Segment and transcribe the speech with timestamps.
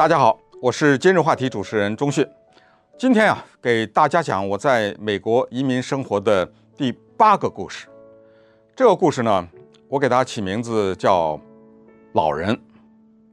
[0.00, 2.26] 大家好，我是今日话题主持人钟旭。
[2.96, 7.86] 今天啊，给大家讲我在美国移民生活的第八个故事。
[8.74, 9.46] 这个故事呢，
[9.88, 11.34] 我给大家起名字叫
[12.14, 12.56] 《老人》。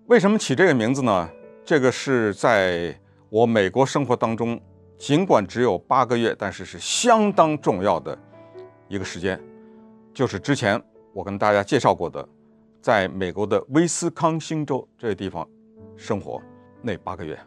[0.07, 1.29] 为什么起这个名字呢？
[1.63, 2.93] 这个是在
[3.29, 4.59] 我美国生活当中，
[4.97, 8.19] 尽管只有八个月，但是是相当重要的
[8.89, 9.41] 一个时间，
[10.13, 10.77] 就是之前
[11.13, 12.27] 我跟大家介绍过的，
[12.81, 15.47] 在美国的威斯康星州这个地方
[15.95, 16.41] 生活。
[16.87, 17.37] 那八个月，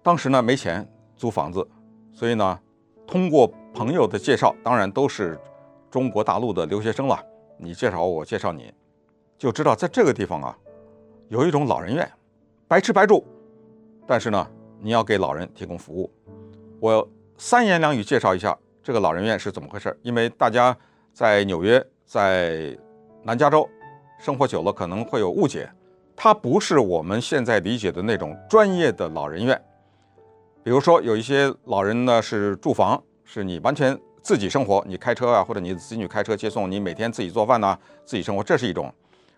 [0.00, 1.66] 当时呢没钱租房子，
[2.12, 2.60] 所以呢，
[3.04, 5.36] 通过朋友的介绍，当然都是
[5.90, 7.20] 中国大陆的留学生了。
[7.58, 8.72] 你介绍我，我介绍你，
[9.36, 10.56] 就知道在这个地方啊，
[11.28, 12.08] 有一种老人院，
[12.68, 13.24] 白吃白住，
[14.06, 14.48] 但是呢，
[14.80, 16.08] 你要给老人提供服务。
[16.78, 20.76] 我三言两语介绍一下这个老人院是怎么回事，因为大家
[21.12, 22.78] 在纽约、在
[23.24, 23.68] 南加州
[24.20, 25.68] 生活久了，可能会有误解。
[26.16, 29.60] 它不是我们现在理解的那种专业的老人院，
[30.62, 38.86] 比如说有一些老人呢是住房，是你完全自己生活，你开车啊，或者你子女开车接送，你每天自己做饭呐，自己生活，这是一种；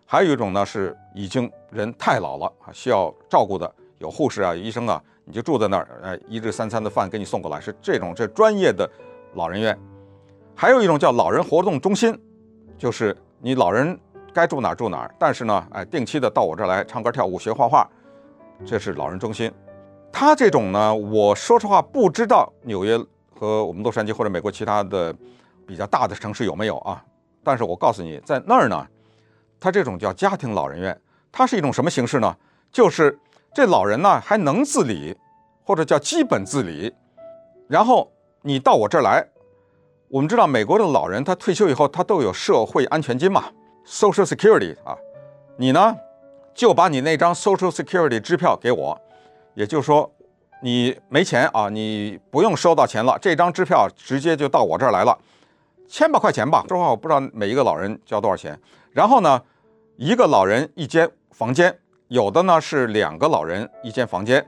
[0.04, 8.88] 还有一种呢是已经人太老了啊，需要照顾的，有护士啊、医生啊，你就住在那儿，哎，一日三餐的饭给你送过来，是这种这专业的
[9.34, 9.76] 老人院。
[10.54, 12.16] 还有一种叫老人活动中心，
[12.76, 13.98] 就是你老人。
[14.36, 17.88] 该住哪儿住哪儿，但是呢，哎，定期的到我这儿来唱歌跳舞学画画，
[18.66, 19.50] 这是老人中心。
[20.12, 22.98] 他这种呢，我说实话不知道纽约
[23.34, 25.10] 和我们洛杉矶或者美国其他的
[25.66, 27.02] 比较大的城市有没有啊。
[27.42, 28.86] 但是我告诉你，在那儿呢，
[29.58, 31.00] 他这种叫家庭老人院，
[31.32, 32.36] 它是一种什么形式呢？
[32.70, 33.18] 就是
[33.54, 35.16] 这老人呢还能自理，
[35.64, 36.94] 或者叫基本自理。
[37.68, 39.26] 然后你到我这儿来，
[40.08, 43.44] 我们知道美国的老人他退休以后他都有社会安全金嘛。
[43.86, 44.96] Social Security 啊，
[45.56, 45.96] 你呢
[46.52, 49.00] 就把你那张 Social Security 支票给我，
[49.54, 50.12] 也就是说
[50.60, 55.16] 你没钱啊，你不用收到钱了，这张支票直接就到我这儿来了，
[55.86, 56.64] 千把块钱吧。
[56.68, 58.58] 说实话，我不知道每一个老人交多少钱。
[58.90, 59.40] 然后呢，
[59.96, 64.44] 一个老人一间房间，有的呢是两个老人一间房间。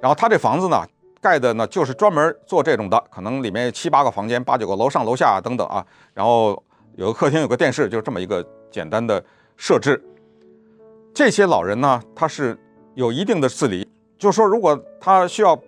[0.00, 0.84] 然后他这房子呢
[1.20, 5.86] 盖的呢就是专门做这种的，可能里面七八个房间，八九个楼上楼下等等啊。
[6.14, 6.60] 然后
[6.96, 8.44] 有个客厅，有个电视，就是这么一个。
[8.72, 9.22] 简单的
[9.56, 10.02] 设置，
[11.14, 12.58] 这些老人呢，他是
[12.94, 13.86] 有一定的自理。
[14.18, 15.58] 就是说，如果他需要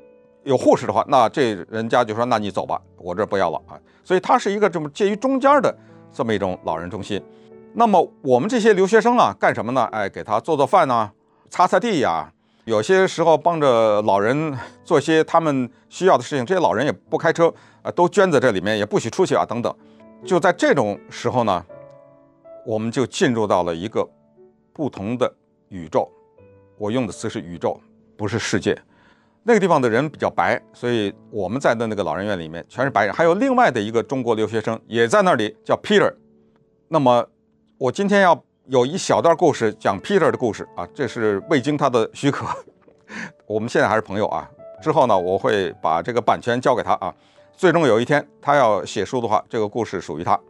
[0.45, 5.77] 有护士的话，那这人家就说：“那你走吧，我这不要了啊。”所以，他是一个这么介于中间的
[6.13, 7.21] 这么一种老人中心。
[7.73, 9.83] 那么，我们这些留学生啊，干什么呢？
[9.91, 11.11] 哎，给他做做饭呐，
[11.51, 12.33] 擦擦地呀，
[12.65, 16.47] 有些时候帮着老人做些他们需要的事情。
[16.47, 19.75] 这些老人也不开车啊，都圈在这里面，也不许出去啊，等等。
[20.25, 21.65] 就在这种时候呢。
[22.65, 24.09] 我们就进入到了一个
[24.73, 25.33] 不同的
[25.69, 26.09] 宇宙，
[26.79, 27.79] 我用的词是宇宙，
[28.17, 28.77] 不是世界。
[29.43, 33.15] 那个地方的人比较白，所以我们在的那个老人院里面全是白人。
[33.15, 36.11] 还有另外的一个中国留学生也在那里，叫 Peter。
[36.89, 37.27] 那么
[37.77, 42.47] 我今天要有一小段故事讲 Peter 的故事啊，这是未经他的许可。
[43.47, 44.49] 我们现在还是朋友啊，
[44.83, 47.15] 之后呢，我会把这个版权交给他啊。
[47.55, 50.41] 最终有一天他要写书的话，这个故事属于他。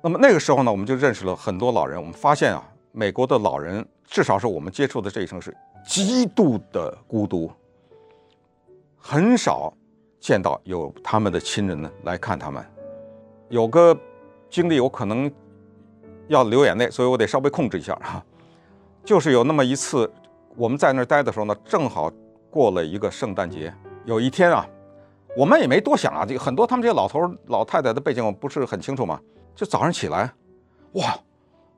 [0.00, 1.98] 那么那个时候呢，我们就认识了很多老人。
[1.98, 5.54] 我们发现啊，美国的老人，至少是我们接触的这一城市，
[5.84, 7.50] 极度的孤独，
[8.96, 9.72] 很少
[10.20, 12.64] 见到有他们的亲人呢来看他们。
[13.48, 13.96] 有个
[14.48, 15.30] 经历，我可能
[16.28, 18.24] 要流眼泪，所以我得稍微控制一下哈。
[19.04, 20.08] 就是有那么一次，
[20.54, 22.08] 我们在那儿待的时候呢，正好
[22.50, 23.74] 过了一个圣诞节。
[24.04, 24.64] 有一天啊，
[25.36, 29.20] 我们也没多想啊，这个很多他们这些老头老太太的背景我不是很清楚嘛。
[29.58, 30.32] 就早上起来，
[30.92, 31.18] 哇，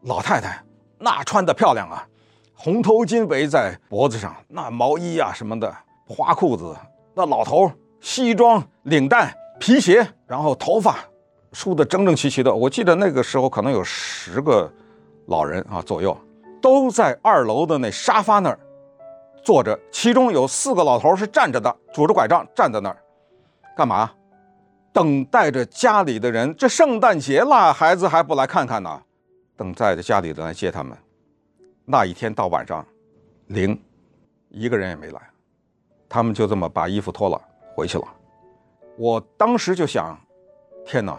[0.02, 0.62] 老太太
[0.98, 2.06] 那穿的漂亮啊，
[2.54, 5.74] 红头巾围在脖子上，那毛衣啊什么的，
[6.06, 6.74] 花裤子；
[7.14, 10.98] 那老头西装领带、皮鞋，然后头发
[11.54, 12.54] 梳得整整齐齐的。
[12.54, 14.70] 我记得那个时候可能有十个
[15.28, 16.14] 老人啊左右，
[16.60, 18.60] 都在二楼的那沙发那儿
[19.42, 23.02] 坐着，其中有四个老头是站着的，拄着拐杖站在那儿，
[23.74, 24.10] 干嘛？
[24.92, 29.00] 等待着家里的人，这圣诞节了，孩子还不来看看呢？
[29.56, 30.96] 等待着家里的来接他们。
[31.84, 32.84] 那一天到晚上，
[33.46, 33.80] 零，
[34.48, 35.20] 一个人也没来，
[36.08, 37.40] 他们就这么把衣服脱了
[37.74, 38.04] 回去了。
[38.96, 40.18] 我当时就想，
[40.84, 41.18] 天哪，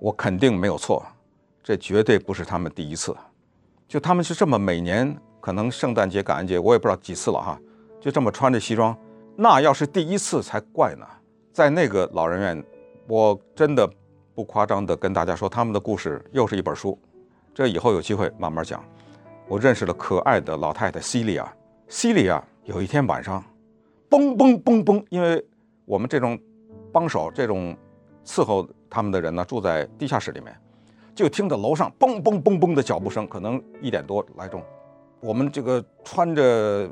[0.00, 1.04] 我肯定没有错，
[1.62, 3.16] 这绝对不是他们第一次。
[3.86, 7.58] 就他们是这么每年可能圣诞节、感恩节，我也不知道几次了哈，
[8.00, 8.96] 就这么穿着西装，
[9.34, 11.06] 那要是第一次才怪呢。
[11.52, 12.64] 在那个老人院。
[13.08, 13.90] 我真的
[14.34, 16.96] 不夸张地跟大家说，他们的故事又是一本书。
[17.54, 18.84] 这以后有机会慢慢讲。
[19.48, 21.50] 我认识了可爱的老太太西利亚。
[21.88, 23.42] 西利亚有一天晚上，
[24.10, 25.42] 嘣嘣嘣嘣，因为
[25.86, 26.38] 我们这种
[26.92, 27.74] 帮手、这种
[28.26, 30.54] 伺候他们的人呢，住在地下室里面，
[31.14, 34.62] 就听着楼上嘣嘣嘣嘣的脚步声，可能一点多来钟，
[35.20, 36.86] 我们这个穿着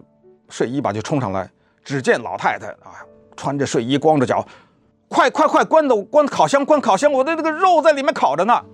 [0.48, 1.46] 睡衣吧就冲上来，
[1.84, 3.04] 只见老太太啊，
[3.36, 4.42] 穿着睡衣，光着脚，
[5.08, 8.64] 快快快，关的关烤箱，关烤箱，我的那个肉在里面烤着呢。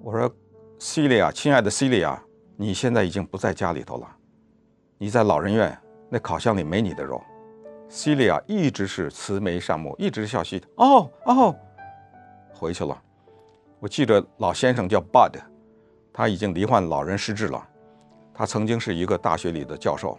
[0.00, 0.32] 我说，
[0.78, 2.20] 西利亚，亲爱的西利亚，
[2.56, 4.06] 你现在已经不在家里头了，
[4.98, 5.76] 你在老人院，
[6.08, 7.22] 那烤箱里没你的肉。
[7.88, 10.64] 西利亚一直是慈眉善目，一直笑嘻嘻。
[10.76, 11.54] 哦哦，
[12.54, 12.96] 回去了。
[13.80, 15.34] 我记着老先生叫 Bud，
[16.12, 17.68] 他已经罹患老人失智了。
[18.32, 20.18] 他曾经是一个大学里的教授，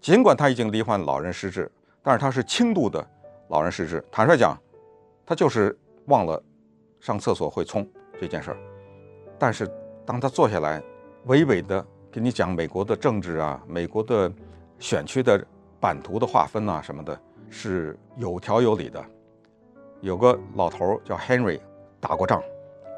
[0.00, 1.70] 尽管他已经罹患老人失智，
[2.02, 3.04] 但是他是轻度的
[3.48, 4.04] 老人失智。
[4.10, 4.54] 坦率讲，
[5.26, 5.76] 他就是
[6.06, 6.42] 忘了
[7.00, 7.86] 上厕所会冲
[8.18, 8.56] 这件事儿。
[9.38, 9.68] 但是
[10.06, 10.80] 当他坐下来，
[11.26, 14.32] 娓娓的给你讲美国的政治啊，美国的
[14.78, 15.46] 选区的。
[15.78, 17.20] 版图的划分啊，什么的，
[17.50, 19.04] 是有条有理的。
[20.00, 21.60] 有个老头叫 Henry，
[22.00, 22.42] 打过仗，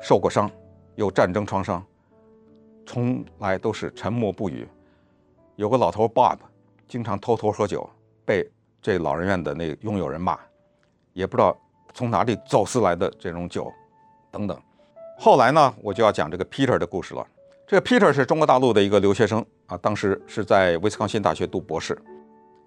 [0.00, 0.48] 受过伤，
[0.94, 1.84] 有战争创伤，
[2.86, 4.66] 从来都是沉默不语。
[5.56, 6.38] 有个老头 Bob，
[6.86, 7.86] 经常偷偷喝酒，
[8.24, 8.48] 被
[8.80, 10.38] 这老人院的那拥有人骂，
[11.12, 11.58] 也不知道
[11.98, 13.72] 从哪里走私来的这种酒，
[14.30, 14.56] 等等。
[15.18, 17.26] 后来呢，我就要讲这个 Peter 的故事了。
[17.66, 22.00] 这个 Peter 是中国大陆的一个留学生啊，当时是在威斯康星大学读博士。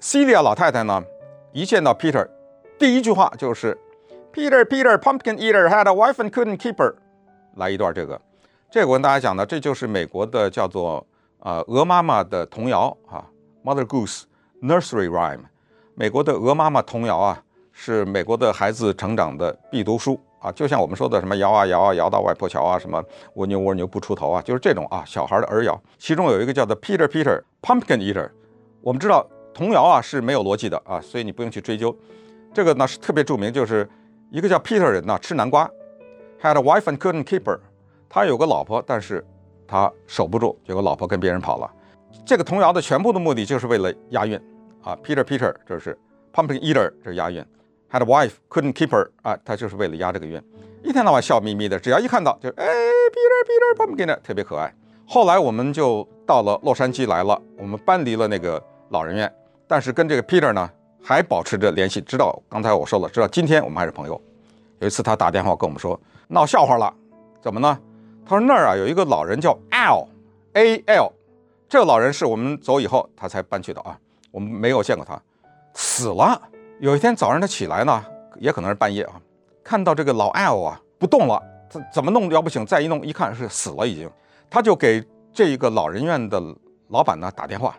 [0.01, 1.01] Celia 老太太呢，
[1.53, 2.27] 一见到 Peter，
[2.77, 3.77] 第一句话就是
[4.33, 6.93] Peter Peter Pumpkin Eater had a wife and couldn't keep her。
[7.55, 8.19] 来一段这个，
[8.69, 11.07] 这个我跟大家讲的，这就是美国的叫做
[11.39, 13.25] 呃鹅妈妈的童谣啊
[13.63, 14.23] ，Mother Goose
[14.61, 15.45] Nursery Rhyme。
[15.95, 23.03] 美国的鹅妈妈童谣啊，是美国的孩子成长的必读书啊，就像我们说的什么摇啊摇啊摇到外婆桥啊，什么
[23.35, 25.81] 蜗牛蜗牛不出头啊，就是这种啊小孩的儿谣。
[25.97, 28.29] 其中有一个叫做 Peter Peter Pumpkin Eater，
[28.81, 29.27] 我们知道。
[29.53, 31.93] 童谣啊是没有逻辑的啊，所以你不用去追究。
[32.53, 33.87] 这个呢是特别著名，就是
[34.29, 35.69] 一个叫 Peter 人呢吃南瓜
[36.41, 37.59] ，had a wife and couldn't keep her。
[38.07, 39.23] 他有个老婆，但是
[39.67, 41.69] 他守不住，结果老婆跟别人跑了。
[42.25, 44.39] 这个童谣的全部的目的就是为了押韵
[44.81, 45.99] 啊，Peter Peter 就是
[46.33, 47.45] pumpkin eater 这是押韵
[47.91, 50.41] ，had wife couldn't keep her 啊，他就是为了押这个韵，
[50.83, 54.73] 一天到晚笑眯眯的，只要一看到就哎 Peter Peter pumpkin 特别可爱。
[55.07, 59.31] 后来我们就到了洛杉矶来了，我们搬离了那个老人院。
[59.67, 60.69] 但是跟这个 Peter 呢
[61.03, 64.21] 还保持着联系，直到刚才我说了，直到今天我们还是朋友。
[64.79, 66.93] 有一次他打电话跟我们说闹笑话了，
[67.41, 67.79] 怎么呢？
[68.25, 71.11] 他说那儿啊有一个老人叫 Al，A L，
[71.67, 73.97] 这个老人是我们走以后他才搬去的啊，
[74.31, 75.21] 我们没有见过他，
[75.73, 76.41] 死了。
[76.81, 78.03] 有一天早上他起来呢，
[78.39, 79.13] 也可能是半夜啊，
[79.63, 81.39] 看到这个老 L 啊不动了，
[81.69, 84.09] 他怎么弄都摇不醒，再一弄一看是死了已经，
[84.49, 85.01] 他就给
[85.31, 86.41] 这一个老人院的
[86.87, 87.75] 老板呢打电话，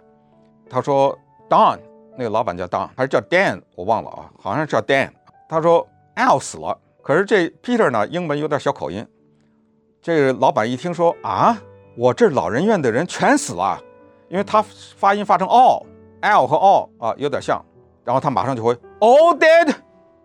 [0.70, 1.18] 他说。
[1.50, 1.78] Don，
[2.16, 3.60] 那个老板叫 Don，还是叫 Dan？
[3.76, 5.10] 我忘了啊，好像是叫 Dan。
[5.46, 9.06] 他说 L 死了，可是这 Peter 呢，英文有点小口音。
[10.00, 11.60] 这个老板一听说啊，
[11.94, 13.78] 我这老人院的人全死了，
[14.30, 14.62] 因为他
[14.96, 17.62] 发音发成 all，L 和 all 啊有点像，
[18.04, 19.74] 然后他马上就会 All dead，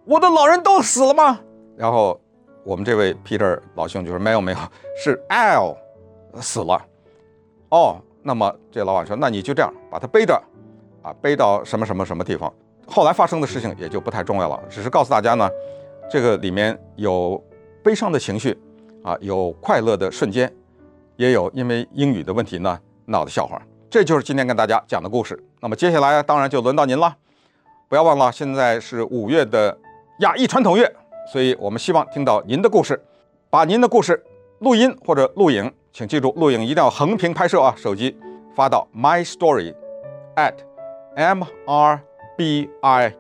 [0.05, 1.39] 我的老人都死了吗？
[1.75, 2.19] 然后
[2.63, 4.57] 我们这位 Peter 老兄就说没有没有，
[4.95, 5.75] 是 Al
[6.41, 6.81] 死了。
[7.69, 10.41] 哦，那么这老板说，那你就这样把他背着。
[11.03, 12.51] 啊，背到什么什么什么地方？
[12.85, 15.49] 后来发生的事情也就不太重要了，只是告诉大家呢，
[16.09, 17.41] 这个里面有
[17.83, 18.57] 悲伤的情绪，
[19.03, 20.51] 啊，有快乐的瞬间，
[21.15, 23.61] 也有因为英语的问题呢闹的笑话。
[23.89, 25.41] 这就是今天跟大家讲的故事。
[25.61, 27.15] 那么接下来当然就轮到您了，
[27.89, 29.77] 不要忘了，现在是五月的
[30.19, 30.91] 亚裔传统月，
[31.31, 33.01] 所以我们希望听到您的故事，
[33.49, 34.23] 把您的故事
[34.59, 38.17] 录音或者录影，请记住录影一定要横屏拍摄啊，手机
[38.55, 39.73] 发到 My Story
[40.35, 40.53] at。
[41.15, 41.99] m r
[42.37, 43.11] b i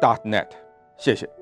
[0.00, 0.48] dot net，
[0.96, 1.35] 谢谢。